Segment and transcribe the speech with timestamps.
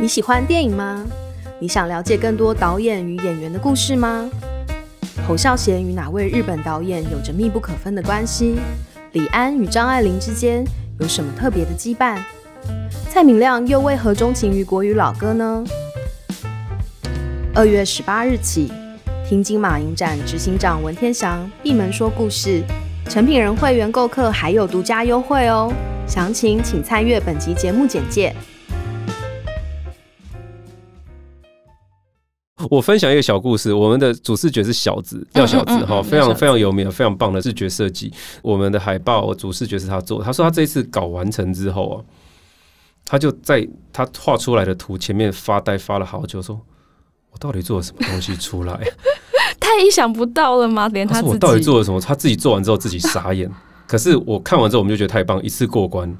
[0.00, 1.04] 你喜欢电影吗？
[1.58, 4.30] 你想了解更多导演与演员的故事吗？
[5.26, 8.60] 侯孝贤与哪位日本导演有着密不可分的关系？
[9.10, 10.64] 李安与张爱玲之间
[11.00, 12.20] 有什么特别的羁绊？
[13.10, 15.64] 蔡明亮又为何钟情于国语老歌呢？
[17.52, 18.70] 二月十八日起，
[19.28, 22.62] 听金马影展执行长文天祥闭门说故事，
[23.08, 25.72] 诚品人会员购客还有独家优惠哦！
[26.06, 28.32] 详情请参阅本集节目简介。
[32.70, 38.12] 我分享一个小故事，我们的主视觉是小子，廖小子哈，非常非常有名，非常棒的视觉设计。
[38.42, 41.96] 我们的海报主视觉是他做，他说他这一次搞完成之后啊，
[43.06, 46.60] 他就在他画出来的图前面发呆发了好久，说
[47.30, 48.74] ：“我到底做了什么东西出来？”
[49.60, 50.88] 太意想不到了吗？
[50.88, 52.00] 连他自己我到底做了什么？
[52.00, 53.50] 他自己做完之后自己傻眼。
[53.86, 56.12] 可是我看完之后，我们就觉得太棒，一次过关。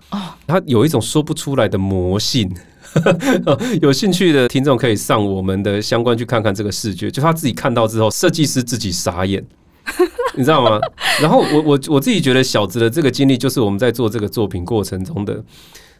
[0.46, 2.50] 他有一种说不出来的魔性。
[3.82, 9.44] 有兴趣的听众可以上我们的相关去看看这个视觉，就他自己看到之后，设计师自己傻眼，
[10.34, 10.80] 你知道吗？
[11.20, 15.42] 然后我我我自己觉得小子的这个经历，就是我们在做这个作品过程中的，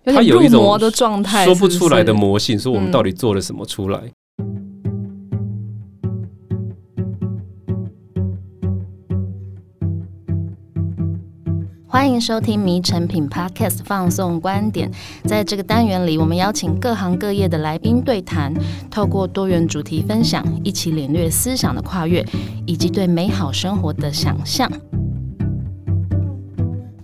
[0.04, 0.78] 他有一种
[1.44, 4.00] 说不出来的魔性，说我们到底做了什么出来。
[11.98, 14.88] 欢迎收听《迷成品 Podcast》放送观点。
[15.24, 18.54] 在这个单元里，我们邀请各行各业的来宾对谈，
[18.88, 22.24] 透过多元主题分享，一起领略思想的跨越，
[22.66, 24.70] 以及对美好生活的想象。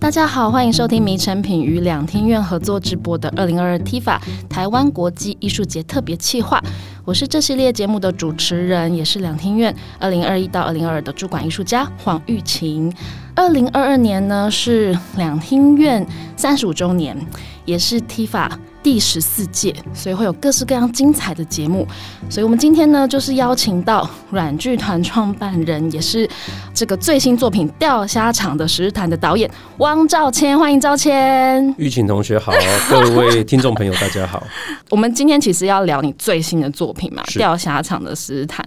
[0.04, 6.62] 大家好，欢迎收听《迷成品》与两厅院合作直播的二零二二 TIFA 台湾国际艺术节特别企划。
[7.06, 12.92] 我是这系列节目的主持人，也是两厅院二零二一到二零二二的主管艺术家黄玉琴。
[13.34, 17.16] 二零二二年呢是两厅院三十五周年，
[17.64, 18.50] 也是 TIFA
[18.84, 21.88] 第十四届，所以会有各式各样精彩的节目。
[22.28, 26.28] 所以我们今天呢就是邀请到软剧团创办人，也是
[26.74, 31.74] 这个最新作品《钓虾场的石潭》的导演汪兆谦，欢迎兆谦。
[31.78, 32.52] 玉琴同学好，
[32.90, 34.46] 各位听众朋友大家好。
[34.90, 38.62] 我们今天其实要聊你最新的作品嘛，《钓虾场的十日谈》。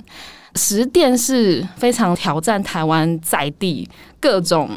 [0.60, 3.88] 十店是非常挑战台湾在地
[4.20, 4.68] 各种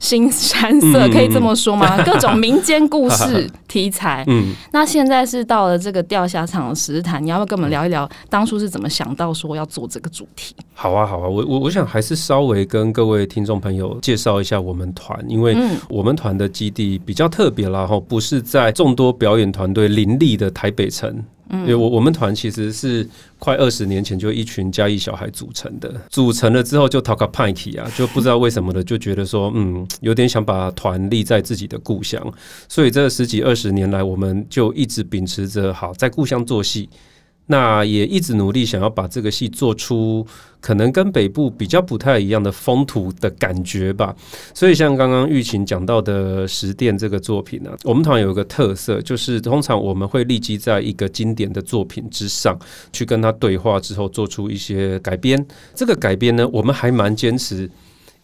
[0.00, 2.00] 腥膻色，可以这么说吗？
[2.02, 4.24] 各种民间故事 题材。
[4.28, 10.54] 嗯，那现在是到了这个钓虾场的十日谈，你要不要跟我们聊一聊当初是怎么想到说要做这个主题？
[10.72, 15.54] 好啊，好啊，我我我想还是稍微跟各位听众朋友介绍一下我们团，因为
[15.88, 21.22] 我们团的基地比较特别啦，哈，不是在众多表演团队林立的台北城。
[21.50, 32.20] 因为我我们团其实是快二十年前就一群嘉义小孩组成的，组成了之后就 talk pike 啊，就不知道为什么的，就觉得说嗯，有点想把团立在自己的故乡，
[32.68, 36.88] 所以这十几二十年来，我们就一直秉持着好在故乡做戏。
[37.50, 40.24] 那也一直努力想要把这个戏做出
[40.60, 44.14] 可能跟北部比较不太一样的风土的感觉吧。
[44.54, 52.56] 所以像刚刚玉琴讲到的十殿这个作品呢，我们团有一个特色，就是通常我们会立即在一个经典的作品之上
[52.92, 55.44] 去跟他对话之后，做出一些改编。
[55.74, 57.68] 这个改编呢，我们还蛮坚持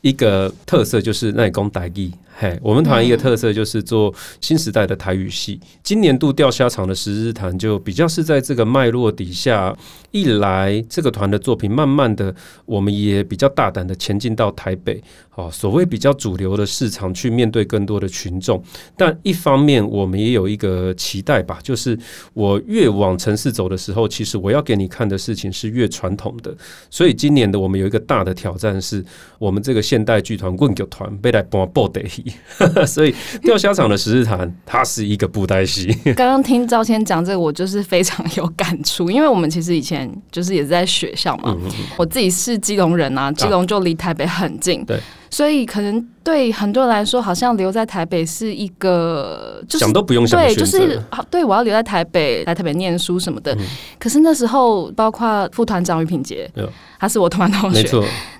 [0.00, 2.10] 一个特色，就是耐工台语。
[2.38, 5.58] 嘿，我们团一个特色就是做新时代的台语戏。
[5.82, 9.74] 今年度钓虾场的十日谈就比较是在这个脉络底下，
[10.10, 12.34] 一来这个团的作品，慢慢的
[12.66, 15.02] 我们也比较大胆的前进到台北，
[15.34, 18.62] 哦，所谓比较主流的市场去面对更多的群众。
[18.98, 21.98] 但一方面我们也有一个期待吧，就是
[22.34, 26.54] 我越往城市走的时候，其实我要给你看的事情是越传统的。
[26.90, 29.02] 所以今年的我们有一个大的挑战，是
[29.38, 32.24] 我们这个现代剧团棍剧团被来搬布袋戏。
[32.86, 35.86] 所以钓虾场的十日谈，它是一个布袋戏。
[36.16, 41.56] 刚刚听赵谦讲这个，我就是非常有感触，因为我们其实以前就是也是在学校嘛。
[41.96, 44.84] 我自己是基隆人啊，基隆就离台北很近。
[44.84, 44.98] 对。
[45.30, 51.00] 所以可能对很多人来说，好像留在台北是一个，就是想都不用想，对，就是
[51.30, 53.54] 对我要留在台北，来台北念书什么的。
[53.54, 53.66] 嗯、
[53.98, 56.50] 可是那时候，包括副团长于品杰，
[56.98, 57.88] 他是我同班同学，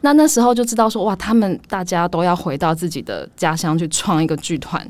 [0.02, 4.87] 那那时候就知道说，哇，他们大家都要回到自己的家乡去创一个剧团，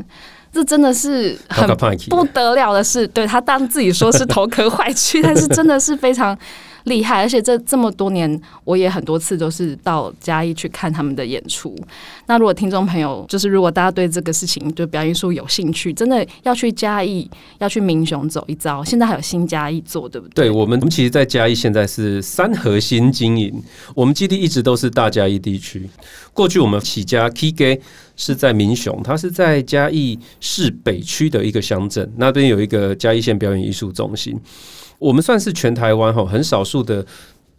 [0.56, 1.68] 这真的是很
[2.08, 3.06] 不得了的事。
[3.08, 6.36] 对他当自己说是头壳坏去， 但是真的是非常。
[6.86, 11.76] 厉害，而且这这么多年，我也很多次都是到嘉义去看他们的演出。
[12.26, 17.28] 那如果听众朋友，就是如果大家对这个事情对表演艺术有兴趣，真的要去嘉义，
[17.58, 18.84] 要去民雄走一遭。
[18.84, 20.44] 现在还有新嘉义做，对不对？
[20.44, 23.60] 对，我们我们其实，在嘉义现在是三核心经营，
[23.92, 25.90] 我们基地一直都是大嘉义地区。
[26.32, 27.50] 过去我们起家 K
[28.16, 34.38] 是在民雄，它是在嘉义市北区的一个乡镇，那边有一个嘉义县表演艺术中心。
[34.98, 37.04] 我们算是全台湾哈很少数的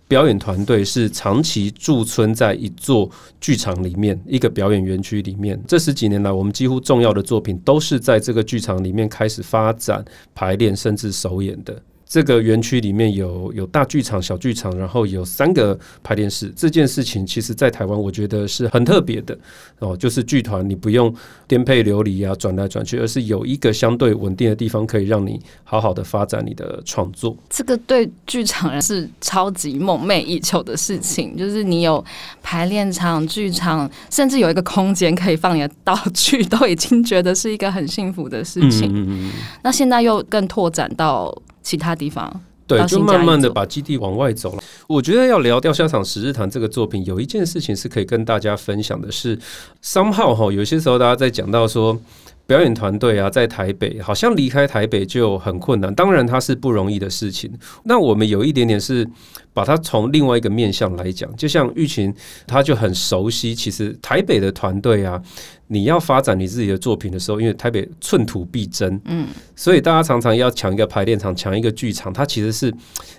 [0.08, 3.10] 表演团队是长期驻村在一座
[3.40, 5.62] 剧场里面，一个表演园区里面。
[5.68, 10.04] 这十几年来，我们几乎重要的作品都是在这个剧场里面开始发展、
[10.34, 11.80] 排练，甚至首演的。
[12.08, 16.52] 这个园区里面有有大剧场、小剧场，然后有三个排练室。
[16.56, 19.38] 这件事情其实，在台湾我觉得是很特别的
[19.80, 21.14] 哦，就是剧团你不用
[21.48, 27.36] 颠沛流离啊，转来转去，而是有一个相对稳定的地方，可以让你好好的发展你的创作。
[27.50, 32.04] 这个对剧场人是超级梦寐以求的事情，就是你有
[32.42, 38.90] 排练场、剧场，甚至有一个空间可以放你的道具，都已经觉得是一个很幸福的事情。
[38.94, 39.30] 嗯，
[39.62, 41.38] 那现在又更拓展到。
[41.68, 44.64] 其他地方，对，就慢慢的把基地往外走了。
[44.88, 49.38] 我觉得要聊《钓虾场十日谈》这个作品，有一件事情是可以跟大家分享的是，
[49.82, 52.00] 是 somehow 哈，有些时候大家在讲到说。
[52.48, 55.94] 表演团队啊，在台北好像离开台北就很困难。
[55.94, 57.52] 当然，它是不容易的事情。
[57.84, 59.06] 那我们有一点点是
[59.54, 62.12] 把它从另外一个面向来讲，就像玉琴，
[62.48, 63.54] 他就很熟悉。
[63.54, 65.22] 其实台北的团队啊，
[65.68, 72.14] 你要发展你自己的作品的时候，因为台北寸土必争，嗯，所以大家常常要抢一个排练场，抢一个剧场。
[72.14, 72.74] 它其实是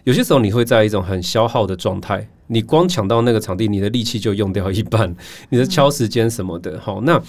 [0.04, 2.26] 有些时候你会在一种很消耗的状态。
[2.46, 5.14] 你光抢到那个场地，你的力气就用掉一半，
[5.50, 6.81] 你的敲时间什么的。
[6.81, 7.22] 好，那。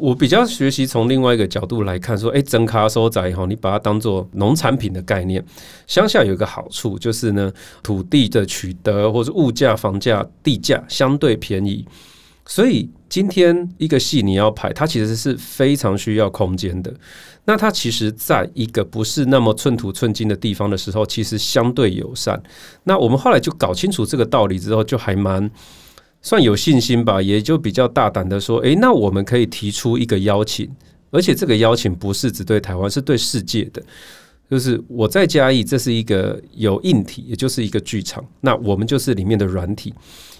[0.00, 5.44] 我比较学习从另外一个角度来看，说，哎，增卡收窄以后，你把它当做农产品的概念。
[5.86, 7.52] 乡下有一个好处，就是呢，
[7.82, 11.86] 土地的取得或者物价、房价、地价相对便宜，
[12.46, 16.92] 所以今天一个戏你要拍，它其实是非常需要空间的。
[17.44, 22.42] 那它其实在一个不是那么寸土寸金的地方的时候，其实相对友善。
[22.84, 25.50] 那我们后来就搞清楚这个道理之后，就还蛮。
[26.22, 30.70] 算有信心吧，也就比较大胆的说，诶，那我们可以提出一个邀请，
[31.10, 33.82] 而且这个邀请不是只对台湾，是对世界的。
[34.50, 39.94] 就是我在嘉义，这是一个有硬体，也就是一个剧场，那我们就是里面的软体。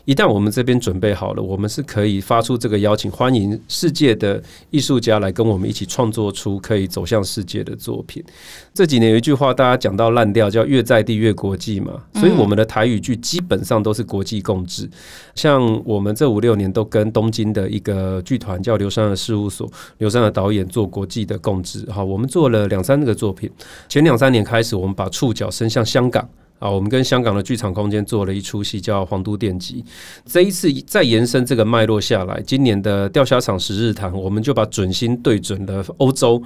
[0.05, 8.25] 一旦我们这边准备好了，我们是可以发出这个邀请，欢迎世界的艺术家来跟我们一起创作出可以走向世界的作品。
[8.73, 14.89] 这几年有一句话，大家讲到烂掉，叫“越在地越国际”嘛，所以我们的台语剧基本上都是国际共制。
[15.35, 21.85] 像我们这五六年都跟东京的一个剧团叫刘山的事务所，刘山的导演做国际的共治。
[21.91, 23.51] 好，我们做了两三个作品。
[23.89, 26.29] 前两三年开始，我们把触角伸向香港。
[26.61, 29.83] 啊，我们跟香港的剧场空间做了一出戏，叫《皇都电击》。
[30.25, 36.41] 这一次再延伸这个脉络下来，今年的钓虾场十日谈，我们就把准星对准了欧洲。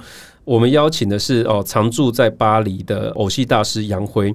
[0.45, 4.33] 我们邀请的是哦，常住在巴黎的偶戏大师杨辉。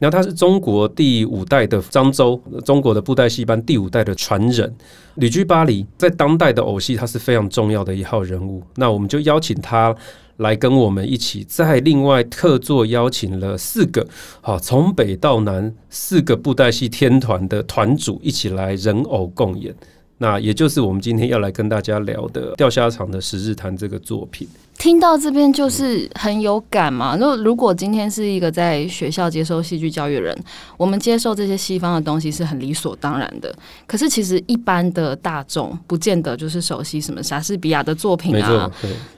[0.00, 4.74] 那他是中国第五代的漳州，中国的布袋戏班第五代的传人，
[5.14, 8.62] 旅居巴黎，在当代的偶戏他是非常重要的一号人物。
[8.74, 9.96] 那我们就邀请他。
[10.38, 14.04] 来跟我们一起，再另外特作邀请了四个，
[14.40, 19.72] 好，从北到南四个布袋戏天团的团主一起来人偶共演，
[20.18, 24.48] 那也就是我们今天要来跟大家聊的《钓虾场的十日谈》这个作品。
[24.82, 27.16] 听到这边就是很有感嘛。
[27.20, 30.36] 那如果今天是一个在学校接受戏剧教育的人，
[30.76, 33.54] 我们接受这些西方的东西是很理所当然的。
[33.86, 38.68] 可是其实一般的大众不见得就是熟悉什么莎士比亚的作品啊。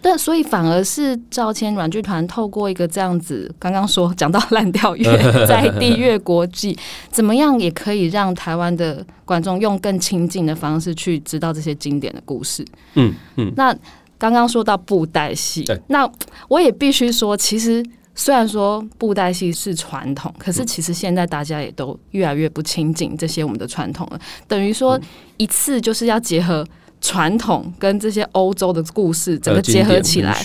[0.02, 6.78] 但所以反而是赵谦软剧团透过一个这样子，刚刚说讲到烂掉乐在地越国际，
[7.10, 12.62] 怎么样也可以让台湾的观众用更亲近的方式去知道这些经典的故事。
[12.96, 13.74] 嗯嗯，那。
[14.18, 16.10] 刚刚说到布袋戏，那
[16.48, 24.20] 我也必须说，其实虽然说布袋戏是传统，可是其实现在大家也都越来越不亲近这些我们的传统了。
[24.46, 24.98] 等于说
[25.36, 26.66] 一次就是要结合
[27.00, 30.42] 传统跟这些欧洲的故事整个结合起来，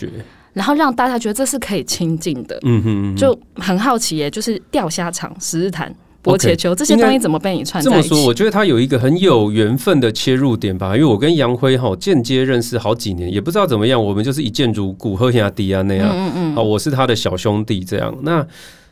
[0.53, 2.59] 然后让大家觉得这是可以亲近的。
[2.63, 5.93] 嗯哼，就很好奇耶，就是钓虾场十日谈。
[6.21, 8.09] 博切球这些东西怎么被你串在一起？
[8.09, 10.95] 这么说，我觉得他有一个很有缘分的切入点吧。
[10.95, 16.09] 因为我跟杨辉哈间接认识好几年，也不知道怎么样，我们就是一见如故，喝下迪啊那样。
[16.11, 16.55] 嗯嗯。
[16.55, 18.13] 啊，我是他的小兄弟这样。
[18.23, 18.45] 那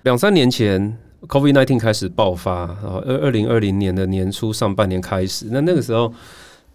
[0.03, 6.13] 两三年前 Covid nineteen 开始爆发，然后二二零二零年的年初上半年开始，那那个时候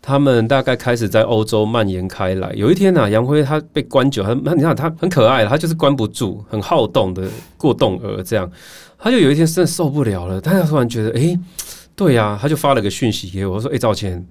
[0.03, 2.53] 他们大概开始在欧洲蔓延开来。
[2.55, 8.51] 有一天呢、啊，杨辉他被关久，他你看他很可爱，他就是关不住，很好动的过动儿这样。
[9.03, 11.37] 他就有一天真的受不了了，但他突然觉得，哎、
[11.97, 14.25] 对呀、他就发了个讯息给我，说，哎、赵谦，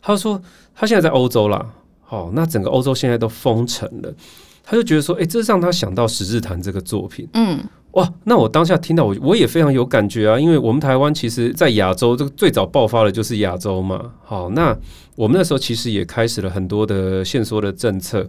[0.00, 0.40] 他说
[0.72, 1.66] 他现在在欧洲啦，
[2.02, 4.14] 好，那整个欧洲现在都封城了，
[4.62, 7.58] 他就觉得说，哎、这让他想到《十日谈》这个作品，嗯。
[7.92, 14.12] 哇，那我当下听到我我也非常有感觉啊，因为我们台湾其实，在亚洲这个最早爆发的就是亚洲嘛。
[14.24, 14.74] 好，那
[15.14, 18.26] 我们那时候其实也开始了很多的限缩的政策，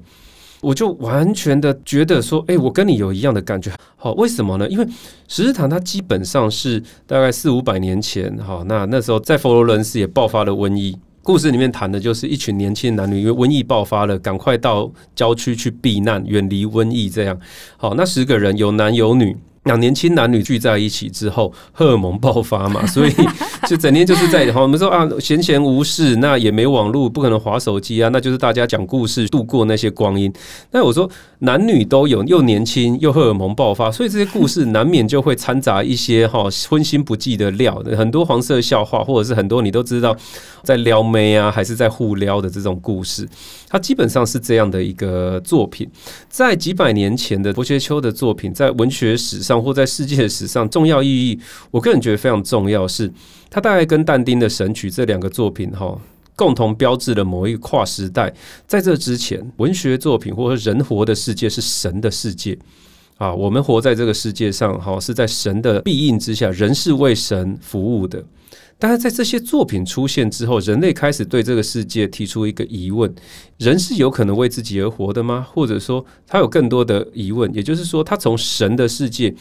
[0.63, 3.71] 我就完全的觉得说，哎，我跟你有一样的感觉。
[3.97, 4.67] 好，为什么呢？
[4.69, 4.87] 因为
[5.27, 10.97] 十日谈它基本上是大概四五百年前，哈，那那时候在佛罗伦斯也爆发了瘟疫。
[11.21, 17.09] 故事里面谈的就是一群年轻男女，因为瘟疫爆发了，赶快到郊区去避难，远离瘟疫。
[17.09, 17.39] 这样，
[17.77, 19.37] 好，那十个人有男有女。
[19.63, 23.13] 两年轻男女聚在一起之后，荷尔蒙爆发嘛， 所以
[23.67, 30.31] 就整天就是在，我们说啊，闲闲无事，那也没网络，不可能划手机啊，那就是大家讲故事度过那些光阴。
[30.71, 31.09] 那我说
[31.43, 40.15] 男女都有，又年轻又荷尔蒙爆发，所以这些故事 难免就会掺杂一些哈荤腥不忌的料，很多黄色笑话，或者是很多你都知道
[40.63, 43.27] 在撩妹啊，还是在互撩的这种故事。
[43.67, 45.89] 它基本上是这样的一个作品，
[46.29, 51.39] 在几百年前的伯学秋的作品，在文学史上或在世界史上重要意义，
[51.71, 52.87] 我个人觉得非常重要。
[52.87, 53.11] 是
[53.49, 55.99] 它大概跟但丁的《神曲》这两个作品哈，
[56.35, 58.33] 共同标志了某一个跨时代。
[58.67, 62.57] 在这之前，文学作品或者人活的世界是神的世界
[63.17, 68.23] 啊，我们活在这个世界上哈，是在神的庇应之下，人是为神服务的。
[68.79, 73.13] 但是在这些作品出现之后，人类开始对这个世界提出一个疑问：
[73.57, 75.47] 人是有可能为自己而活的吗？
[75.53, 79.33] 或者说，他有更多的疑问，也就是说，他从神的世界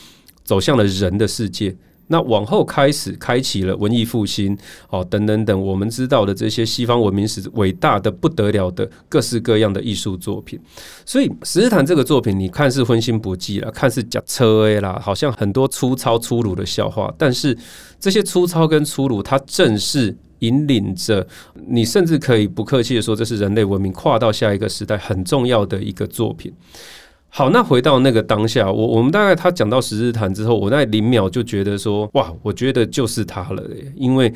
[0.44, 1.74] 走向了人的世界。
[2.12, 4.56] 那往后开始开启了文艺复兴，
[4.90, 10.60] 哦，等等等，我们知道的这些西方文明史伟大的不得了的各式各样的艺术作品。
[11.06, 17.56] 所以《十日谈》这个作品，你看似荤腥不忌了，看似假车 A 啦，好像很多粗糙粗鲁的笑话，但是
[17.98, 21.26] 这些粗糙跟粗鲁，它正是引领着
[21.66, 26.52] 你，甚至可以不客气的说，这是人类文明跨到下一个时代很重要的一个作品。
[27.34, 33.62] 好，那回到那个当下，我我们大概他讲到《十日谈》之后，我在零秒就觉得说，哇，我觉得就是他了，
[33.96, 34.32] 因为。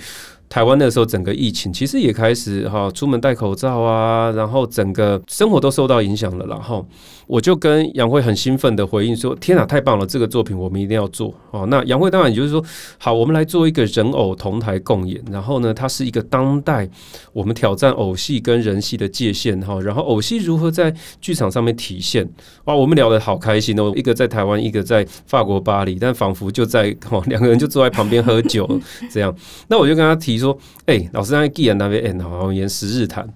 [0.49, 6.47] 台湾那时候整个疫情其实也开始哈，出门戴口罩啊，然后整个生活都受到影响了。
[6.47, 6.87] 然后
[7.27, 10.07] 我就跟杨慧很兴奋的回应说：“天哪，太棒了！
[10.07, 12.65] 这个作品我们一定要做哦。”那杨慧当然就是说
[12.97, 15.21] ：“好，我们来做一个人偶同台共演。
[15.33, 16.89] 然后呢，它是一个当代
[17.33, 19.81] 我们挑战偶戏跟人戏的界限哈。
[19.81, 22.27] 然后偶戏如何在剧场上面体现？
[22.67, 23.93] 哇，我们聊得好开心哦！
[23.97, 28.69] 一个在台湾，一个在法国巴黎，但仿佛就在哦，两个人就坐在旁边喝酒
[29.11, 29.35] 这样。
[29.67, 30.36] 那我就跟他提。
[30.37, 33.27] 你说，哎、老师让既然那边演好，演十日谈，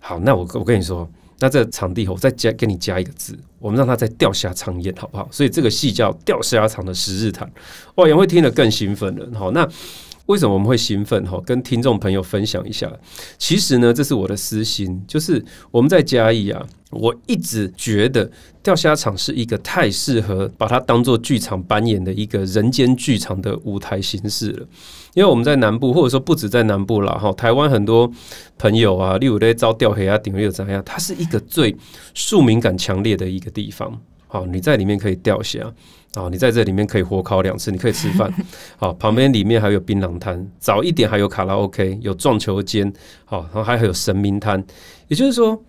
[0.00, 1.08] 好，那我我跟你说，
[1.38, 5.28] 那这个场地我再加给你加一个字，我们让他再钓虾场演好不好？
[5.30, 7.50] 所以这个戏叫钓虾场的十日谈，
[7.96, 9.38] 哇，杨会听得更兴奋了。
[9.38, 9.68] 好，那。
[10.26, 11.24] 为什么我们会兴奋？
[11.24, 12.92] 哈，跟听众朋友分享一下。
[13.38, 18.30] 其实呢，这是我的私心，就是我们在嘉义啊，我一直觉得
[18.62, 24.66] 钓虾场是一个太适合把它当做剧场扮演的一个人间剧场的舞台形式了。
[25.14, 28.10] 因为我们在南部，或者说不止在南部啦，哈，台湾很多
[28.58, 31.74] 朋友啊，例如在招钓黑啊、顶又怎样，它是一个最
[32.14, 33.98] 庶民感强烈的一个地方。
[34.26, 35.72] 好，你在里面可以钓虾。
[36.16, 38.32] 好，你在这里面可以火烤两次，你可以吃饭。
[38.78, 42.90] 好， 旁边里面还有槟榔摊，早一点还有卡拉 OK，有撞球间。
[43.26, 44.64] 好，然后还有神明摊。
[45.08, 45.62] 也就是说，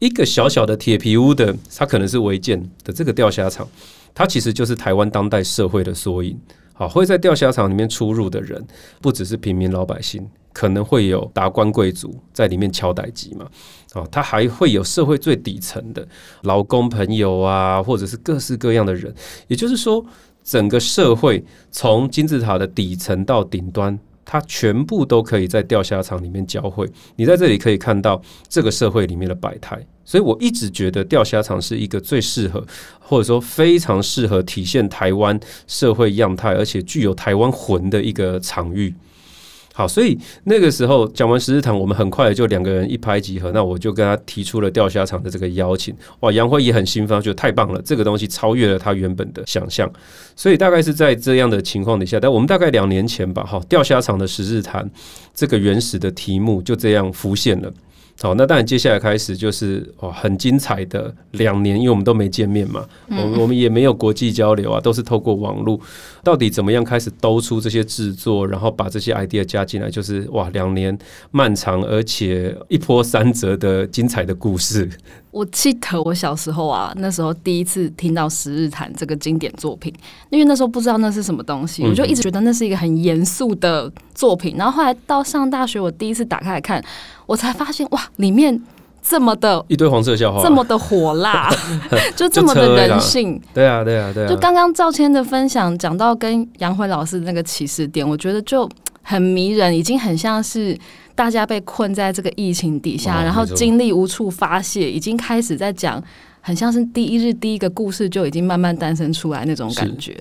[0.00, 3.66] 一个小小的铁皮屋的，它可能是违建的这个钓虾场，
[4.12, 6.38] 它其实就是台湾当代社会的缩影。
[6.74, 8.62] 好，会在钓虾场里面出入的人，
[9.00, 10.28] 不只是平民老百姓。
[10.54, 13.46] 可能会有达官贵族在里面敲代机嘛？
[13.92, 16.08] 哦，他还会有社会最底层的
[16.42, 19.14] 劳工朋友啊，或者是各式各样的人。
[19.48, 20.02] 也就是说，
[20.42, 26.88] 整个社会从金字塔的底层到顶端，它全部都可以在钓虾场里面交汇。
[27.16, 29.78] 你在这里可以看到这个社会里面的百态。
[30.04, 32.62] 所以我一直觉得钓虾场是一个最适合，
[33.00, 38.94] 或者说非常适合体现台湾社会样态，而且具有台湾魂的一个场域。
[39.76, 43.50] 好，所以那个时候讲完十日谈，我们很快就两个人一拍即合。
[43.50, 45.92] 那我就跟他提出了钓虾场的这个邀请。
[46.20, 49.92] 哇，杨辉也很兴奋，觉得太棒了，这个东西超越了他原本的想象。
[50.36, 54.88] 所以大概是在这样的情况底下，但我们大概两年前吧，哈，钓虾场的十日谈
[55.34, 57.72] 这个原始的题目就这样浮现了。
[58.22, 65.78] 好，那当然接下来开始就是哦，很精彩的两年，因为我们都没见面嘛，我们我们也没有国际交流啊，都是透过网络。
[66.22, 70.96] 到底怎么样开始兜出这些制作，然后把这些 idea 加进来，就是哇，两年
[71.32, 74.88] 漫长而且一波三折的精彩的故事。
[75.30, 79.92] 我记得我小时候啊，那时候第一次听到《十日谈》这个经典作品，
[80.30, 84.54] 因为那时候不知道那是什么东西，我就一直觉得那是一个很严肃的作品。
[84.56, 86.82] 然后后来到上大学，我第一次打开来看，
[87.26, 88.60] 我才发现哇，里面
[89.02, 91.50] 这么的一堆黄色笑话，这么的火辣，
[92.16, 93.40] 就这么的人性。
[93.52, 94.28] 对啊，对啊，对啊。
[94.28, 98.68] 就刚刚赵谦的分享讲到跟杨辉老师那个起始点，我觉得就
[99.02, 100.76] 很迷人，已经很像是。
[101.16, 106.02] 大家被困在这个疫情底下，然后精力无处发泄，已经开始在讲，
[106.40, 110.20] 很像是第一日第一个故事就已经慢慢诞生出来那种感觉。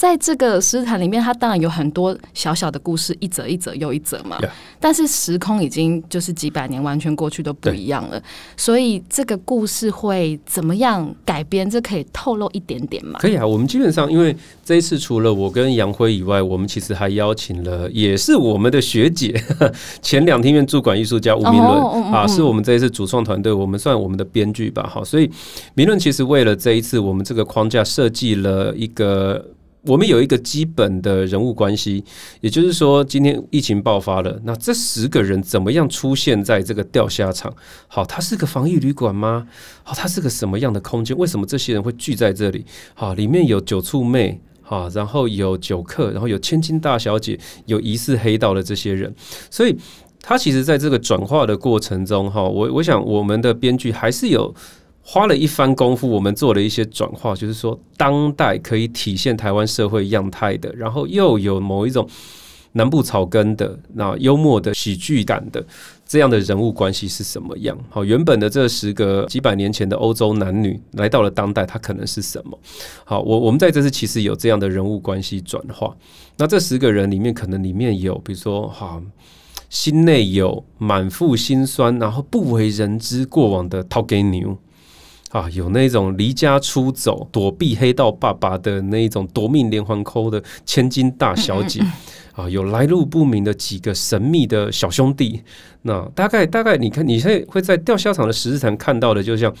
[0.00, 4.38] 在这个诗坛里面，它当然有很多小小的故事，一则一则又一则嘛。
[4.80, 8.18] 但是时空已经就是几百年完全过去都不一样了，
[8.56, 11.68] 所以这个故事会怎么样改编？
[11.68, 13.18] 这可以透露一点点吗？
[13.20, 19.38] 可以啊，我们基本上因为这一次除了我跟杨辉以外，我们其实还邀请了也是我们的学姐，
[20.00, 22.14] 前两厅院驻馆艺术家吴明伦、oh, um, um.
[22.14, 24.88] 啊，是我们这一次主创团队，我们算我们的编剧吧。
[24.90, 25.30] 好，所以
[25.74, 29.44] 明伦其实为了这一次我们这个框架设计了一个。
[29.82, 32.04] 我们有一个基本的人物关系，
[32.42, 37.54] 也就是说，今天疫情爆发了，那这十个人怎么样出现在这个钓虾场？
[37.88, 39.46] 好，它是个防疫旅馆吗？
[39.82, 41.16] 好，它是个什么样的空间？
[41.16, 42.64] 为什么这些人会聚在这里？
[42.94, 49.14] 好，里面有酒促妹，好，然后有酒客，然后有千金大小姐，有疑似黑道的这些人，
[49.50, 49.74] 所以
[50.20, 54.54] 他其实在这个转化的过程中，哈，我我想我们的编剧还是有。
[55.12, 62.08] 花了一番功夫，我们做了一些转化，就是说，当代可以体现台湾社会样态的，然后又有某一种
[62.74, 65.66] 南部草根的那幽默的喜剧感的
[66.06, 67.76] 这样的人物关系是什么样？
[67.88, 72.56] 好，原本的这十个几百年前的欧洲男女来到了当代，他可能是什么？
[73.02, 75.92] 好，我我们在这次其实有这样的人物关系转化。
[76.36, 79.02] 那这十个人里面，可能里面有，比如说，哈，
[79.68, 84.56] 心内有满腹心酸，然后不为人知过往的头家娘。
[85.30, 91.80] 啊，有那种离家出走、躲避黑道爸爸的那种夺命连环扣的千金大小姐，
[92.32, 95.40] 啊，有来路不明的几个神秘的小兄弟。
[95.82, 99.54] 那大概大概，你看，你现在会在钓虾场的十字谈看到的，就像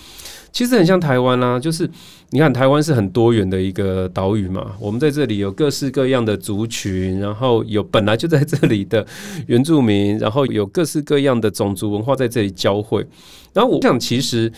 [0.50, 1.88] 其实很像台湾啦，就是
[2.30, 9.06] 你看台湾是很多元的一个岛屿嘛，我们在这里有各式各样的族群，然后有本来就在这里的
[9.46, 13.06] 原住民，然后有各式各样的种族文化在这里交汇。
[13.52, 14.52] 然后我想，其实。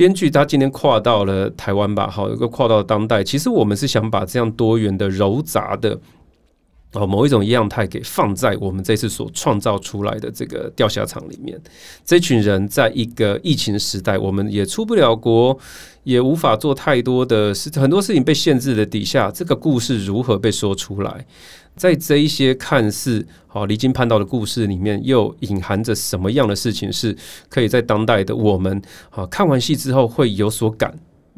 [0.00, 3.22] 编剧他今天跨到了台湾吧，好，一个跨到当代。
[3.22, 6.00] 其实我们是想把这样多元的、糅杂的
[6.92, 11.60] 哦某一种样态给放在我们这次所创造出来的这个钓虾场里面。
[12.04, 15.56] 这群人在一个疫情时代，我们也出不了国，
[16.02, 21.26] 也无法做太多的事，很多事情被限制的底下，这个故事如何被说出来？
[21.76, 27.16] 在这一些看似好离经叛道的故事里面，又隐含着什么样的事情，是
[27.48, 30.92] 可以在当代的我们啊看完戏之后会有所感，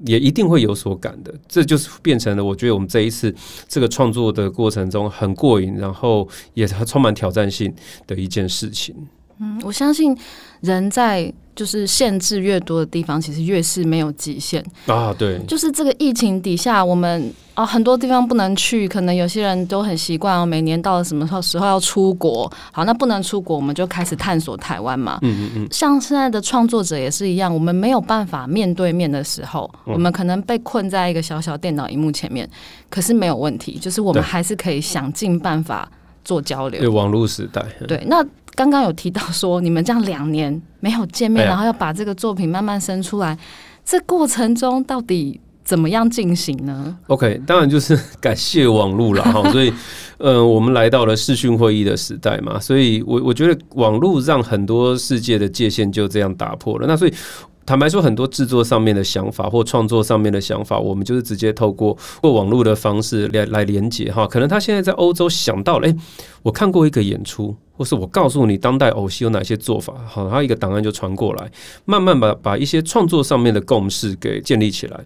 [0.05, 1.33] 也一定会有所感的。
[1.49, 3.35] 这就是变成了我觉得我们这一次
[3.69, 7.73] 这个创作的过程中很过瘾，然后也充满挑战性
[8.07, 8.95] 的一件事情。
[9.39, 10.17] 嗯，我相信
[10.61, 11.33] 人在。
[11.55, 15.13] 就是限制越多的地方，其实越是没有极限啊。
[15.13, 22.51] 对，就是这个疫情底下，我们啊很多地方不能去，可能有些人都很习惯哦，每年到了什么时候时候要出国。
[22.73, 25.19] 好，那不能出国，我们就开始探索台湾嘛。
[25.23, 25.69] 嗯嗯嗯。
[25.71, 32.49] 像现在的创作者也是一样，我们没有办法面对面的时候，我们可能被困在一个小小电脑荧幕前面，
[32.89, 35.91] 可是没有问题，就是我们还是可以想尽办法
[36.25, 36.81] 做交流。
[36.81, 37.65] 对，网络时代。
[37.87, 38.25] 对，那。
[38.55, 43.35] 刚刚有提到说，你们这样两年没有见面，然后要把这个作品慢慢生出来，
[43.83, 49.51] 这过程中到底怎么样进行呢？OK，当然就是 感谢网络了哈。
[49.51, 49.73] 所以，
[50.19, 56.87] 呃，我们来到了视讯会议的时代嘛，所以我我觉得网络让很多世界的界限就这样打破了。
[56.87, 57.13] 那所以。
[57.65, 64.27] 坦白说，很多制作上面的想法或创作上面的想法，我们就是直接透过过网络的方式来来连接哈。
[64.27, 65.97] 可能他现在在欧洲想到了，诶，
[66.43, 71.51] 我看过一个演出，或是我告诉你当代偶戏有哪些做法，好，他一个档案就传过来，
[71.85, 75.01] 慢慢把把一些创作上面的共识给建立起来，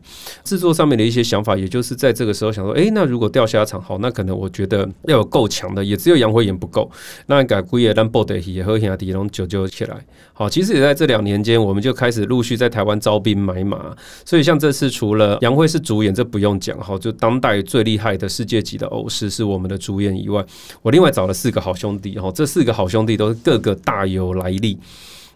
[0.45, 6.91] 制作上面的一些想法，也就是在这个时候想说，诶，那如果钓虾场好，那可能我觉得要有够强的，也只有杨辉演不够，
[7.27, 10.05] 那改归也让布袋戏也和兄弟拢揪揪起来。
[10.33, 13.97] 好，其实也在这两年间，我们就开始陆续在台湾招兵买马。
[14.25, 20.45] 所以像这次，除了杨辉是主演，这不用讲哈，就当代最厉害的世界级的偶师是我们的主演以外，
[20.83, 24.79] 我另外找了四个好兄弟哦，这四个好兄弟都是各个大有来历。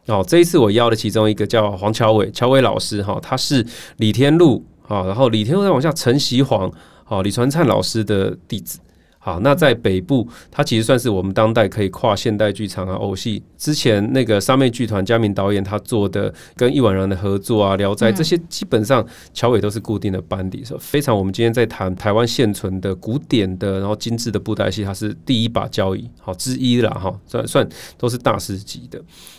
[0.07, 3.65] 哦，这一次我邀的其中一个叫黄乔伟，乔伟老师哈，他是
[3.99, 6.73] 李天禄啊，然后李天禄再往下陈习煌，
[7.05, 8.81] 好，李传灿老师的弟子。
[9.23, 13.43] 好，那在北部，它其实算是我们当代可以跨现代剧场啊、偶戏。
[13.59, 21.15] 之前那个三妹剧团嘉明导演他做的跟易婉然的合作啊，《聊斋》这些基本上乔伟都是固定的班底，是非常。
[21.15, 28.99] 我们今天在谈台湾现存的古典的，然后精致的布袋戏，它是第一把交椅，好之一啦，哈，算算都是大师级的。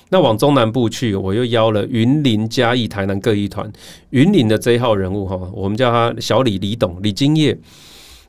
[0.10, 3.68] 那往中南部去，我又邀了云林、嘉义、台南各一团。
[4.12, 7.58] 云林的这一号人物哈，我们叫他小李李董李金叶。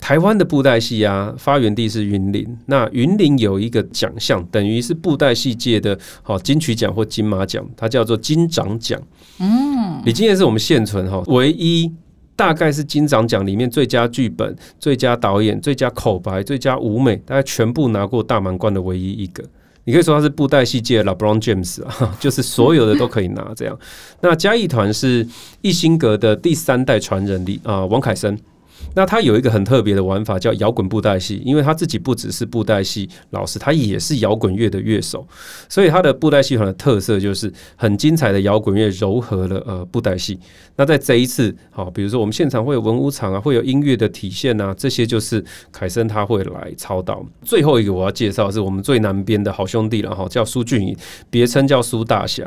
[0.03, 2.45] 台湾的布袋戏啊，发源地是云林。
[2.67, 9.01] 那云林有一个奖项，等于是布袋戏界的好金曲奖或金马奖，它叫做金长奖。
[9.39, 11.89] 嗯，李金燕是我们现存哈唯一，
[12.35, 19.45] 大概是金长奖里面最佳剧本、最佳导演、最佳口白、最佳舞美，大概全部拿过大满贯的唯一一个。
[19.85, 23.79] 你可以说他是布袋戏界的 LeBron James 啊， 就是所有的都可以拿这样。
[24.21, 25.25] 那嘉义团是
[25.61, 28.37] 艺兴阁的第三代传人李啊王凯生。
[28.95, 35.27] 那他有一个很特别的玩法，叫摇滚布袋戏，因为他自己不只是布袋戏老师，他也是摇滚乐的乐手，
[35.69, 40.39] 所以他的布袋戏团的特色就是很精彩的摇滚乐柔合了呃布袋戏。
[40.77, 47.25] 那在这一次，好，比如说我们现场会有文武场啊，会有音乐的体现啊，这些就是凯森他会来操刀。
[47.43, 50.97] 最后一个我要介绍是我们最南边的好兄弟了哈，叫苏俊颖，
[51.31, 52.43] 别称叫苏大侠。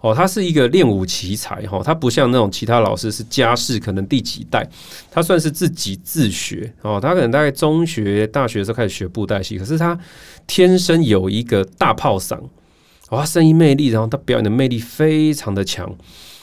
[0.00, 4.68] 哦，他是一个练武奇才哈，他不像那种其他老师是家世可能第几代，
[5.10, 5.98] 他算是自己。
[6.04, 9.98] 自学哦，他可能大概中学、大学的时候开始学布袋戏，可是他
[10.46, 12.36] 天生有一个大炮嗓，
[13.08, 15.90] 哦，他声音魅力，然后他表演的魅力非常的强，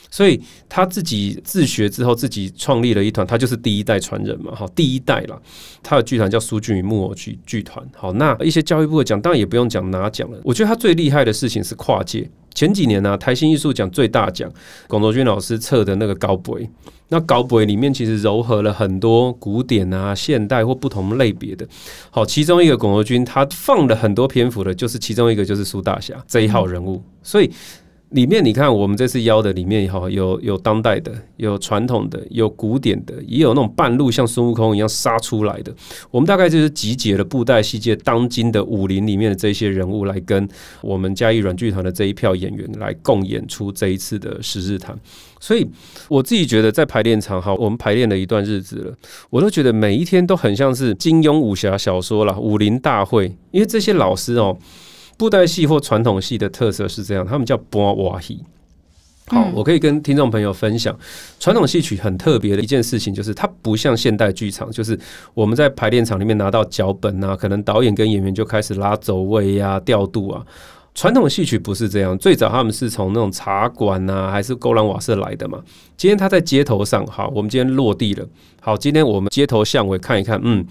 [0.09, 5.39] 所以他自己自学之后，自己创立了一团，他就是第一代传人嘛，好，第一代了。
[5.83, 12.27] 他的剧团叫苏俊宇木偶剧剧团，好，那一些教育部的奖当然也不用讲拿奖了，我觉得他最厉害的事情是跨界。
[12.59, 14.51] 前几年呢、台新艺术奖最大奖，
[14.85, 16.69] 龚卓军老师策的那个高杯，
[17.07, 21.65] 那高杯里面其实糅合了很多古典啊、现代或不同类别的。
[22.09, 27.49] 好，其中一个龚卓军他放了很多篇幅的，就是其中一个就是苏大侠这一号人物，所以。
[28.09, 35.71] 里面你看，我们这次邀的里面也好，有有当代的，有传统的，有古典的，也有那种半路像孙悟空一样杀出来的。
[36.09, 40.49] 我们大概就是集结了布袋戏界当今的武林里面的这些人物，来跟
[40.81, 44.97] 我们嘉义软剧团的这一票演员来共演出这一次的十日谈。
[45.39, 45.67] 所以
[46.07, 48.93] 我自己觉得，在排练场哈，我们排练了一段日子了，
[49.29, 54.57] 我都觉得每一天都很像是金庸武侠小说啦，武林大会，因为这些老师哦。
[55.19, 58.39] 布袋戏或传统戏的特色是这样，他们叫播瓦戏。
[59.27, 60.97] 好，我可以跟听众朋友分享，
[61.41, 64.97] 传统戏曲很特别的一件事情，就是它不像现代剧场，就是
[65.33, 70.41] 我们在排练场里面拿到脚本啊，可能导演跟演员就开始拉走位呀、啊、调度啊。
[70.95, 75.61] 传统戏曲不是这样，最早他们是从那种茶馆啊，还是勾栏瓦舍来的嘛。
[75.97, 78.25] 今天他在街头上，好，我们今天落地了，
[78.61, 80.65] 好，今天我们街头巷尾看一看，嗯。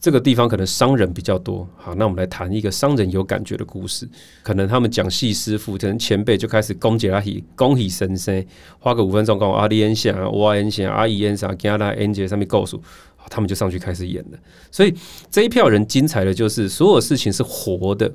[0.00, 4.08] 这个地方可能商人比较多，好，那我们来谈一个商人有感觉的故事。
[4.42, 8.44] 可能他们讲戏师傅，可能前辈就开始恭喜阿喜，恭喜神仙，
[8.78, 12.82] 花个五分钟跟我阿弟恩祥、我恩祥、阿姨恩祥、跟阿拉恩杰上面告诉，
[13.28, 14.38] 他们就上去开始演了。
[14.70, 14.94] 所以
[15.30, 18.10] 这一票人精彩的就是所有事情是活的，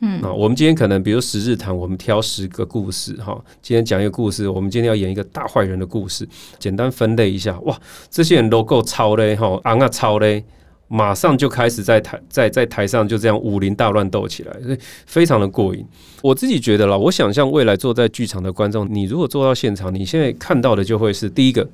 [0.00, 10.44] 嗯，啊，我们今天可能比如十日谈，我们挑十个故事，哈，今天讲一个故事，我们今天要演一个大坏人的故事，简单分类一下，哇，这些人都够超嘞，哈，昂啊超嘞。
[10.94, 15.82] 马上就开始在台在在台上就这样武林大乱斗起来，所以非常的过瘾。
[16.20, 21.66] 我自己觉得啦，我想象未来坐在剧场的观众，你如果坐到现场，你现在看到的就会是第一个，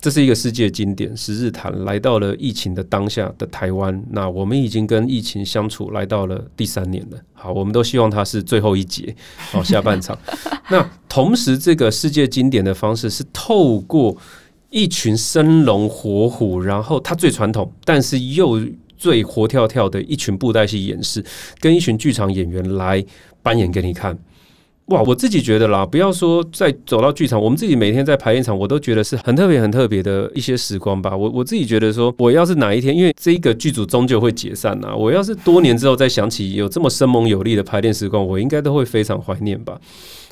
[0.00, 4.00] 这是一个世界经典《十日谈》，来到了疫情的当下的台湾。
[4.10, 7.18] 那我们已经跟疫情相处来到了第三年了。
[7.34, 9.12] 好，我们都希望它是最后一节，
[9.50, 10.16] 好，下半场。
[10.70, 14.16] 那同时，这个世界经典的方式是透过。
[14.70, 18.60] 一群生龙活虎，然后他最传统，但是又
[18.96, 21.24] 最活跳跳的一群布袋戏演示，
[21.60, 23.04] 跟一群剧场演员来
[23.42, 24.18] 扮演给你看。
[24.86, 31.14] 哇，我自己觉得啦，不要说再走到剧场，我们自己每天在排练场，我都觉得是很特别、很特别的一些时光吧。
[31.14, 39.78] 我我自己觉得说，我要是哪一天，因为这一个剧组终究会解散啊，我要是多年之后再想起有这么生猛有力的排练时光，我应该都会非常怀念吧。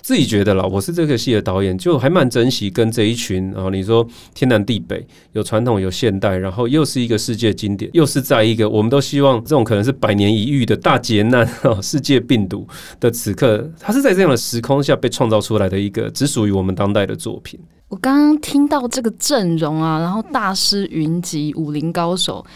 [0.06, 3.68] 自己觉得啦，我是这个戏的导演，就还蛮珍惜跟这一群啊。
[3.72, 12.64] 你说天南地北，有传统有现代，然后又是一个世界经典，又是在一个我们都希望这种可能是百年一遇的大劫难 啊，世界病毒
[13.00, 17.58] 的此刻，它是在这样的时空下被创造出来的一个只属于我们当代的作品。
[17.88, 22.46] 我刚刚听到这个阵容啊，然后大师云集，武林高手。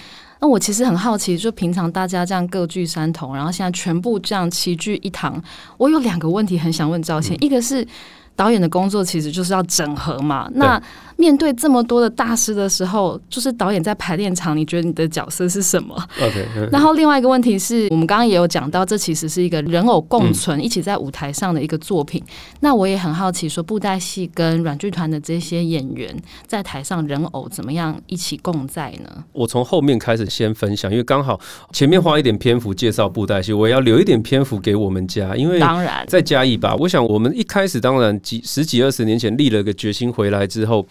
[0.40, 5.42] 那我其实很好奇，就平常大家这样各据山头，然后现在全部这样齐聚一堂，
[5.76, 7.86] 我有两个问题很想问赵倩，嗯、一个是
[8.34, 10.82] 导演的工作其实就是要整合嘛，那。
[11.16, 16.48] 面对这么多的大师的时候，就是导演在排练场，你觉得你的角色是什么？OK。
[16.72, 22.24] 然后另外一个问题是我们刚刚也有讲到，这其实是一个人偶共存、嗯、一起在舞台上的一个作品。
[22.60, 26.16] 那我也很好奇，说布袋戏跟软剧团的这些演员
[26.46, 29.22] 在台上人偶怎么样一起共在呢？
[29.32, 31.38] 我从后面开始先分享，因为刚好
[31.70, 36.74] 前面花一点篇幅介绍布袋戏，我也要留一点篇幅给我们家，因为当然在嘉义吧。
[36.76, 40.86] 我想我们一开始当然几十几二十年前立了个决心，回来之后。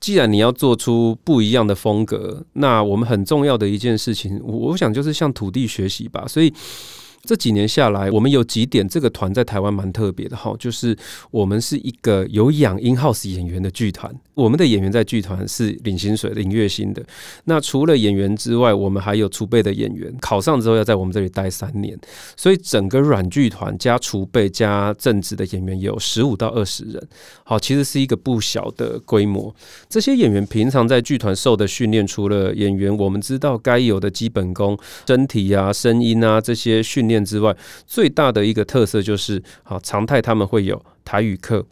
[0.00, 6.24] 既然你要做出不一样的风格，那我们很重要的一件事情，我想就是向土地学习吧。
[6.26, 6.52] 所以。
[7.24, 10.98] 这几年下来，我们有几点这个团在台湾蛮特别的哈，就是
[11.30, 17.02] 我们是一个有养 in-house 演员的剧团，我们的演员在剧团是领薪水、领月薪的。
[17.44, 21.98] 那除了演员之外，我们还有储备的演员，考上之后要在我们这里待三年，
[22.36, 27.08] 所以整个软剧团加储备加正职的演员有十五到二十人，
[27.44, 29.54] 好，其实是一个不小的规模。
[29.88, 37.22] 这些演员平常在剧团受的训练，除了演员我们知道该有的基本功，身体啊、声音啊这些训练。
[37.22, 41.64] 之外，最大的一个特色就是，好常态他们会有台语课、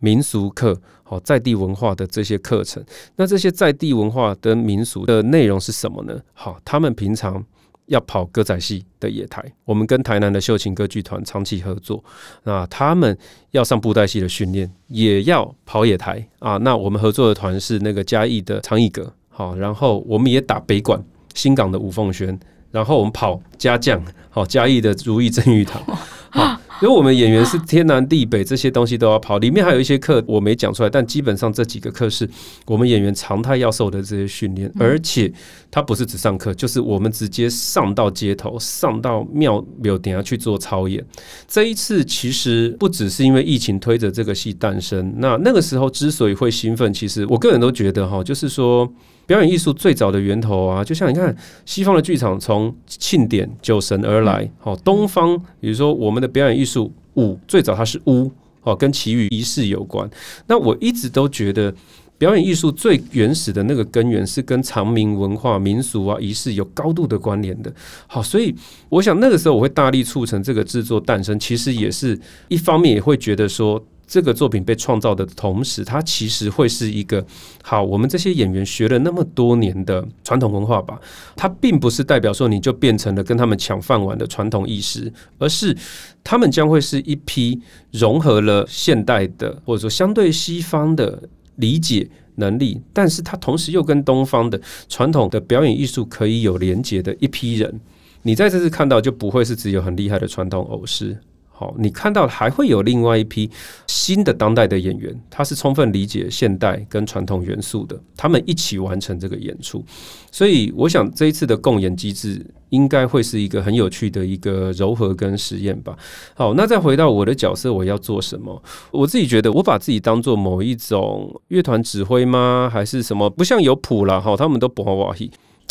[0.00, 2.84] 民俗课，好在地文化的这些课程。
[3.16, 6.20] 那这些在地文化的民俗的内容是什么呢？
[6.34, 7.42] 好，他们平常
[7.86, 12.04] 要跑歌仔戏的野台，我们跟台南的秀琴歌剧团长期合作。
[12.44, 13.16] 那他们
[13.52, 16.58] 要上布袋戏的训练，也要跑野台啊。
[16.58, 21.02] 那我们合作的团是那个嘉义的长义阁，好，然后我们也打北管、
[21.34, 22.38] 新港的吴凤轩。
[22.70, 25.82] 然后我们跑嘉将，好嘉义的如意正玉堂，
[26.28, 29.38] 好，因为我们演员是天南地北，这些东西都要跑。
[29.38, 32.28] 里面还有一些课我没讲出来，但基本上这几个课是
[32.66, 35.32] 我们演员常态要受的这些训练，而且
[35.70, 41.04] 它不是只上课，就是我们直接上到街头，上到庙庙底下去做操演。
[41.48, 48.88] 这一次其实不只是因为疫情推着这个戏诞生，那那个时候之所以会兴奋，其实我个人都觉得哈，就是说。
[49.28, 51.36] 表演艺术最早的源头啊，就像你看，
[51.66, 60.08] 西方的剧场从庆典酒神而来，好，东方比如说我们的表演艺术舞最早它是巫，好，跟祈雨仪式有关。
[60.46, 61.70] 那我一直都觉得
[62.16, 67.70] 表演艺术最原始的那个根源是跟长明文化、民俗啊、仪式有高度的关联的。
[68.06, 68.54] 好，所以
[68.88, 73.84] 我想那个时候我会大力促成这个制作诞生，其实也是一方面也会觉得说。
[74.08, 77.24] 这个作品被创造的同时，它其实会是一个
[77.62, 77.82] 好。
[77.82, 80.98] 我们这些演员学了那么多年的传统文化吧，
[81.36, 85.76] 它并不是代表说你就变成了跟他们抢饭碗的传统意识，而是
[86.24, 87.60] 他们将会是一批
[87.92, 91.22] 融合了现代的或者说相对西方的
[91.56, 97.78] 理解能力，但是它同时又跟东方的传统的表演艺术可以有连接的一批人。
[98.22, 101.18] 你在这次看到就不会是只有很厉害的传统偶师。
[101.58, 103.50] 好，你看到还会有另外一批
[103.88, 109.84] 新的当代的演员，他是充分理解现代跟传统元素的，他们一起完成这个演出。
[110.30, 115.98] 所以，我想这一次的共演机制应该会是一个很有趣的一个柔和跟实验吧。
[116.36, 118.62] 好，那再回到我的角色，我要做什么？
[118.92, 122.70] 我自己觉得，我把自己当做某一种乐团指挥吗？
[122.72, 123.28] 还是什么？
[123.28, 125.12] 不像有谱了哈，他们都不好。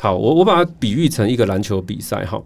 [0.02, 2.44] 好，我我把它比喻成一个篮球比赛哈。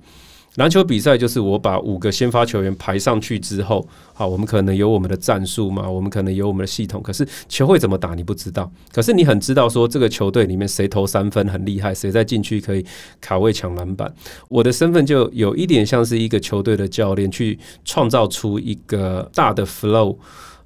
[0.56, 12.86] 篮球比赛就是我把五个先发球员排上去之后，好，我们可能有我们的战术嘛，我们可能有我们的系统，可是球会怎么打你不知道，可是你很知道说这个球队里面谁投三分很厉害，谁在禁区可以
[13.22, 14.14] 卡位抢篮板。
[14.50, 20.18] 我的身份就有一点像是一个球队的教练，去创造出一个大的 flow。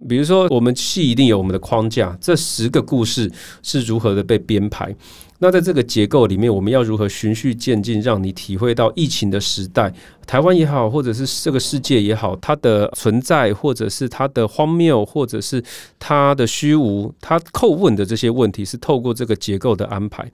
[0.09, 3.31] 比如说，我们戏一定有我们的框架，这十个故事
[3.63, 4.93] 是如何的被编排。
[5.39, 9.93] 那在这个结构里面，我们要如何循序渐进，让你体会到疫情的时代，
[10.25, 15.61] 台湾也好，或者是这个世界也好，它的存在，或者是它的荒谬，或者是
[15.99, 20.25] 它的虚无，它叩问的这些问题，是透过这个结构的安排。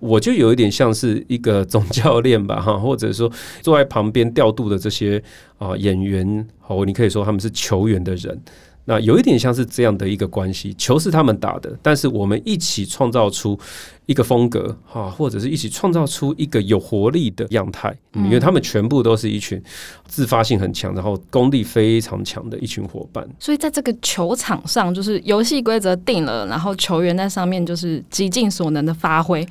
[0.00, 3.30] 我就有一点像是一个总教练吧，哈，或者说
[3.62, 5.22] 坐在旁边调度的这些
[5.58, 8.42] 啊演员，好，你可以说他们是球员的人。
[8.88, 13.58] 那有一点像是这样的一个关系，球是他们打的，但是我们一起创造出
[14.06, 19.62] 一个风格哈，或者是一起创造出一个有活力的样态，因为他们全部都是一群
[20.06, 23.28] 自发性很强，然后功力非常强的一群伙伴。
[23.38, 29.46] 所以在这个球场上，就是游戏规则定了，然后球员在上面就是极尽所能的发挥。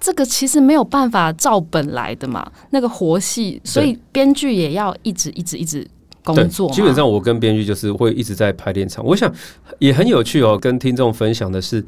[0.00, 5.86] 这个其实没有办法照本来的嘛，那个活戏，所以编剧也要一直一直一直。
[6.24, 9.04] 工作基本上我跟编剧就是会一直在排练场。
[9.04, 9.32] 我想
[9.78, 11.84] 也很有趣哦，跟听众分享的是，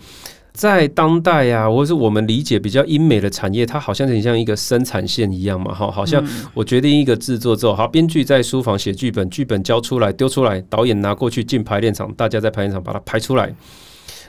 [0.53, 13.55] 在当代啊，或者是我们理解比较英美的产业，它好像很像一个生产线一样嘛，哈，好像我决定一个制作之后，好，编剧在书房写剧本，剧本交出来丢出来，导演拿过去进排练场，大家在排练场把它排出来。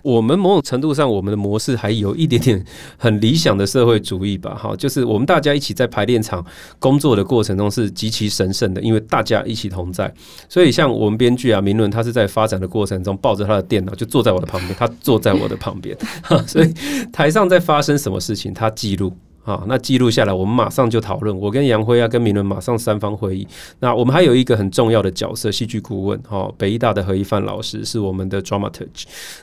[0.05, 2.63] 我们某种程度上，我们的模式还有一点点
[2.95, 6.45] 很理想的社会主义吧，哈，就是我们大家一起在排练场
[6.77, 10.13] 工作的过程中是极其神圣的，因为大家一起同在。
[10.47, 15.97] 所以，像我们编剧啊，明伦他是在发展的过程中抱着他的电脑就坐在我的旁边，他坐在我的旁边，
[16.45, 16.71] 所以
[17.11, 19.11] 台上在发生什么事情，他记录。
[19.45, 21.39] 好，那记录下来，我们马上就讨论。
[21.39, 23.47] 我跟杨辉啊，跟明伦马上三方会议。
[23.79, 28.87] 那我们还有一个很重要的角色，戏剧顾问，哈，北艺大的何一范老师是我们的 dramaturg，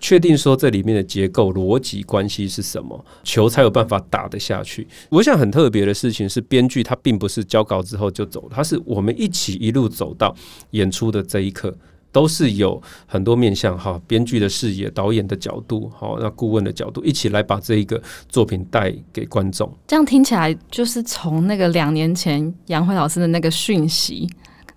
[0.01, 4.89] 确定说这里面的结构、逻辑关系是什么，球才有办法打得下去。
[5.09, 10.35] 我想很特别的事情是，编剧他并不是交稿之后就走，他是我们一起一路走到
[10.73, 11.73] 演出的这一刻。
[12.13, 19.73] 都是有很多面向哈，编剧的视野、导演的角度，好，那顾问的角度，一起来把这一个作品带给观众。
[19.87, 24.29] 这样听起来，就是从那个两年前杨辉老师的那个讯息，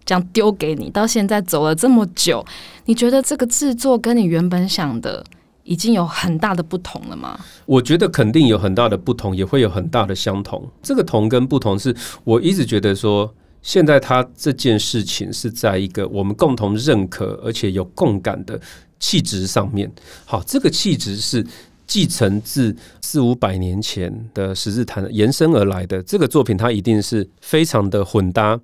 [0.05, 2.43] 这样丢给你，到现在走了这么久，
[2.85, 5.21] 你觉得这个制作跟你原本想的
[5.63, 7.37] 已经有很大的不同了吗？
[7.65, 10.65] 我觉得肯定有很大的不同，也会有很大的相同。
[10.81, 11.93] 这个同跟不同，是
[12.23, 13.35] 我一直觉得说。
[13.65, 18.61] 现在他这件事情是在一个我们共同认可而且有共感的
[18.99, 19.91] 气质上面。
[20.23, 21.43] 好，这个气质是
[21.87, 25.99] 继承自四五百年前的十字谈延伸而来的。
[26.03, 28.59] 这个作品它一定是非常的混搭，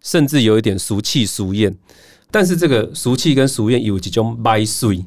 [0.00, 1.76] 甚至有一点俗气俗艳。
[2.30, 5.04] 但是这个俗气跟俗艳有几种掰碎，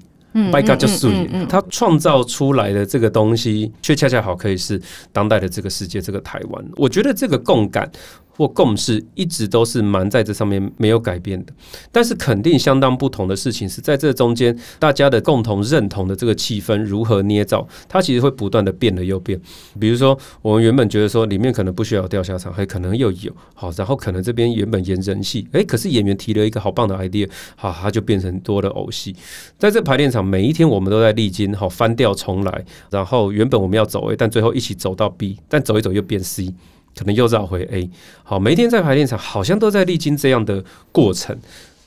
[0.52, 1.28] 掰嘎就碎。
[1.50, 4.80] 他创造出来的这个东西，却恰恰好可以是
[5.12, 6.66] 当代的这个世界，这个台湾。
[6.76, 7.92] 我觉得这个共感。
[8.40, 11.52] 或共识一直都是瞒在这上面没有改变的，
[11.92, 19.38] 但是肯定相当不同的事情是在这中间，大家的共同认同的这个气氛如何捏造，它其实会不断的变了又变。
[19.78, 29.14] 比如说，我们原本觉得说里面可能不需要掉下场，还可能又有好，然后可能这边原本演人戏，诶，可是演员提了一个好棒的 idea，好，它就变成多了偶戏。
[29.58, 36.54] 在这排练场，每一天我们都在历经好翻掉重来，然后原本我们要走 A，但最后一起走到 B，但走一走又变 C。
[36.98, 37.90] 可能又绕回 A，
[38.24, 41.38] 好，每一天在排练场好像都在历经这样的过程。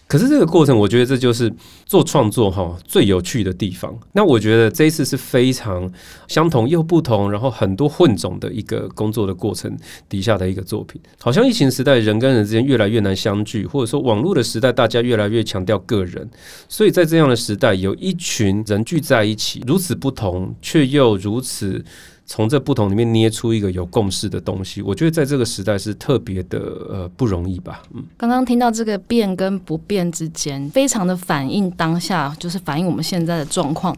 [0.09, 1.51] 可是这个过程，我觉得这就是
[1.87, 3.99] 做创作哈最有趣的地方。
[4.13, 5.91] 那我觉得这一次是非常
[6.29, 9.75] 相同又不同，然后很多混种的一个工作的过程
[10.11, 11.01] 底下的一个作品。
[11.19, 16.29] 好像疫情时代，人跟人之间越来越难相聚，或者说网络的时代，大家越来越强调个人。
[16.69, 21.83] 所以在这样的时代，有一群人聚在一起，如此不同，却又如此。
[22.25, 26.59] 从这不同里面捏出一个有共识的东西，我觉得在这个时代是特别的
[26.89, 27.83] 呃不容易吧。
[27.93, 33.97] 嗯，刚刚听到这个变跟不变之间，非常的反映当下，就是反映我们现在的状况。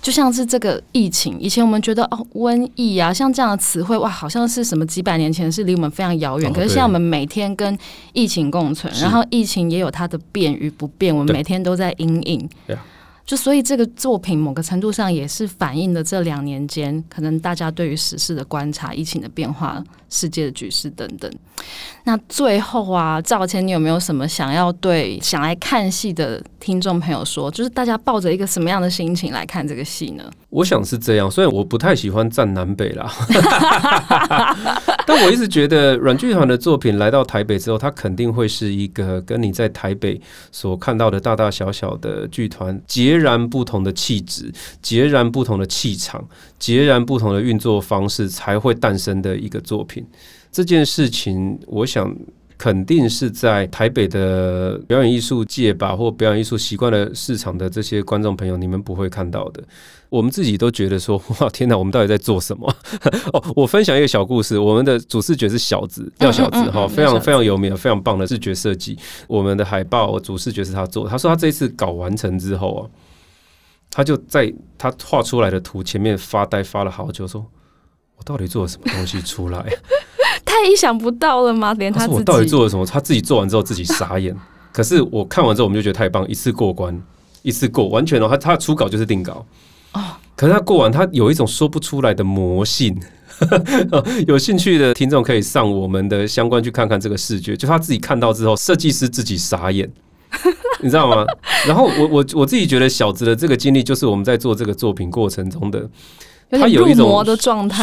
[0.00, 6.52] 就像是这个疫情，以前我们觉得哦瘟疫啊，像这样的词汇哇，好像是什么几百年前是离我们非常遥远。
[6.52, 7.76] 可是现在我们每天跟
[8.12, 12.48] 疫情共存，然后疫情也有它的变与不变，我们每天都在阴影。
[12.68, 12.76] 对。
[13.26, 21.28] 就所以这个作品某个程度上也是反映了这两年间可能大家对于时事的观察、疫情的变化、世界的局势等等。
[22.04, 27.50] 那最后啊，赵谦，你有没有什么想要对想来看戏的听众朋友说？
[27.50, 30.30] 就是大家抱着一个什么样的心情来看这个戏呢？
[30.56, 33.12] 我想是这样，虽然我不太喜欢站南北啦，
[35.06, 40.18] 但我一直觉得阮剧团的作品来到台北之后，它肯定会是一个跟你在台北
[40.50, 46.26] 所看到的大大小小的剧团截然不同的气质、截然不同的气场、
[46.58, 50.06] 截然不同的运作方式才会诞生的一个作品。
[50.50, 52.16] 这件事情，我想
[52.58, 59.62] 肯定是在台北的表演艺术界吧，或表演艺术习惯了市场的这些观众朋友，你们不会看到的。
[60.08, 62.72] 我们自己都觉得说，哇，天哪，我们到底在做什么？
[63.34, 64.58] 哦，我分享一个小故事。
[64.58, 68.96] 我们的主视觉是小子，叫小子哈，非常非常有名，非常棒的视觉设计。
[69.26, 71.10] 我们的海报主视觉是他做的。
[71.10, 72.80] 他说他这一次搞完成之后啊，
[73.90, 77.44] 他就在他画出来的图前面发呆，发了好久，说
[78.16, 79.66] 我到底做了什么东西出来？
[80.62, 81.74] 太意想不到了吗？
[81.74, 82.84] 连他自己，我到底做了什么？
[82.86, 84.34] 他自己做完之后自己傻眼。
[84.72, 87.00] 可是我看完之后，我们就觉得太棒，一次过关，
[87.42, 88.28] 一次过，完全哦。
[88.28, 89.44] 他他初稿就是定稿
[89.92, 90.02] 哦。
[90.34, 92.98] 可是他过完，他有一种说不出来的魔性。
[94.26, 97.56] 有兴趣的听众可以上我们的相关去看看这个视觉。
[97.56, 99.90] 就他自己看到之后，设计师自己傻眼，
[100.80, 101.24] 你知道吗？
[101.66, 105.88] 然后我我我自己觉得小子的这个经历，就是我们在做这个作品过程中的。
[106.50, 107.24] 他有一种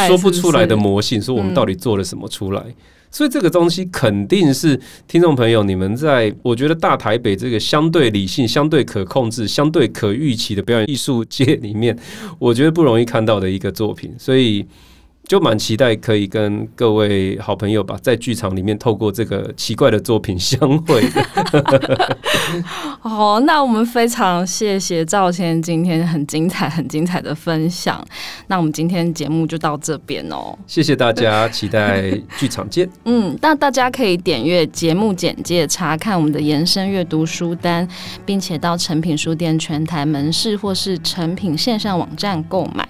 [0.07, 2.63] 说不出来的魔性，说我们到底做了什么出来？
[3.11, 11.97] 所以这个东西肯定是听众朋友，你们在我觉得大台北这个相对理性、相对可控制、相对可预期的表演艺术界里面，
[12.39, 14.65] 我觉得不容易看到的一个作品，所以。
[15.27, 22.17] 就蛮期待可以跟各位好朋友吧，在剧场里面透过这个奇怪的作品相会的。
[22.99, 28.05] 好，那我们非常谢谢赵谦今天很精彩、很精彩的分享。
[28.47, 30.55] 那我们今天节目就到这边哦。
[30.67, 32.87] 谢谢大家，期待剧场见。
[33.05, 37.87] 嗯，那大家可以点阅节目简介，查看我们的延伸阅读书单，
[38.25, 42.87] 并且到诚品书店全台门市或是诚品线上网站购买。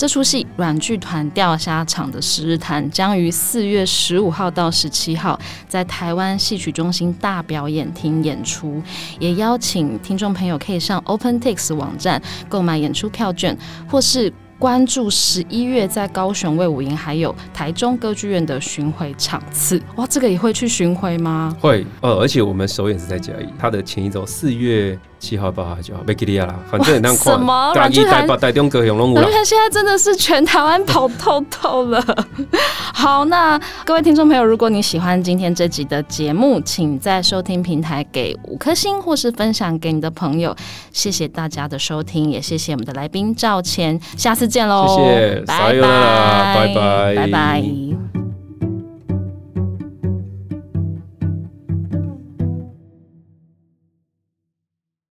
[0.00, 5.38] 这出戏《软剧团钓虾场的十日谈》将于四月十五号到十七号
[5.68, 8.82] 在台湾戏曲中心大表演厅演出，
[9.18, 13.54] 也邀请听众朋友可以上 OpenTix 网站购买演出票券，
[13.90, 19.78] 或是关注十一月在高雄魏武营还有台中歌剧院的巡回场次。
[19.96, 21.54] 哇，这个也会去巡回吗？
[21.60, 24.98] 会，呃，而且我们首演是在嘉义，他的前一周四月。
[25.20, 26.58] 七号、八号就好，没给你啦。
[26.70, 29.14] 反正你那什么阮剧团台中高雄拢有。
[29.16, 32.02] 阮剧团现在真的是全台湾跑透透了。
[32.94, 40.56] 好，那各位听众朋友，如果你喜欢今天这集的节目，请在收听平台给五颗星，或是分享给你的朋友。
[40.90, 44.86] 谢谢大家的收听，也谢谢我们的来宾赵谦，下次见喽。
[44.96, 48.29] 谢谢，拜拜，拜拜，拜拜。